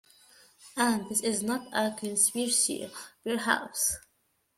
And 0.77 1.07
this 1.09 1.21
is 1.21 1.43
not 1.43 1.67
a 1.73 1.91
conspiracy, 1.95 2.89
perhaps? 3.23 3.99